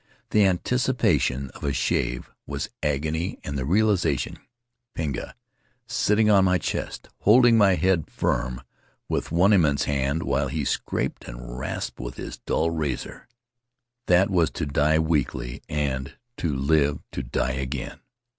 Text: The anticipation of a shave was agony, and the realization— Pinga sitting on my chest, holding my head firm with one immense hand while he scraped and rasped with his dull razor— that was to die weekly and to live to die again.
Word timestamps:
The 0.31 0.45
anticipation 0.47 1.51
of 1.51 1.63
a 1.63 1.71
shave 1.71 2.31
was 2.47 2.71
agony, 2.81 3.37
and 3.43 3.55
the 3.55 3.65
realization— 3.65 4.39
Pinga 4.97 5.35
sitting 5.85 6.27
on 6.27 6.43
my 6.43 6.57
chest, 6.57 7.09
holding 7.19 7.55
my 7.55 7.75
head 7.75 8.07
firm 8.09 8.63
with 9.07 9.31
one 9.31 9.53
immense 9.53 9.83
hand 9.83 10.23
while 10.23 10.47
he 10.47 10.65
scraped 10.65 11.25
and 11.27 11.55
rasped 11.55 11.99
with 11.99 12.15
his 12.15 12.37
dull 12.39 12.71
razor— 12.71 13.27
that 14.07 14.31
was 14.31 14.49
to 14.49 14.65
die 14.65 14.97
weekly 14.97 15.61
and 15.69 16.17
to 16.37 16.51
live 16.51 17.03
to 17.11 17.21
die 17.21 17.51
again. 17.53 17.99